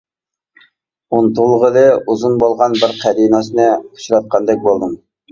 [1.17, 4.97] ئۇنتۇلغىلى ئۇزۇن بولغان بىر قەدىناسنى ئۇچراتقاندەك بولدۇم.